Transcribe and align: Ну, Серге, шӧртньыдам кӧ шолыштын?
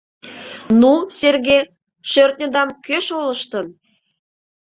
Ну, 0.79 0.93
Серге, 1.17 1.59
шӧртньыдам 2.11 2.69
кӧ 2.85 2.97
шолыштын? 3.05 3.67